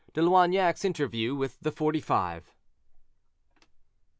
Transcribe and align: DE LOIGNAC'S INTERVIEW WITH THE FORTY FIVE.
DE 0.15 0.21
LOIGNAC'S 0.23 0.83
INTERVIEW 0.83 1.35
WITH 1.35 1.59
THE 1.61 1.71
FORTY 1.71 1.99
FIVE. 2.01 2.55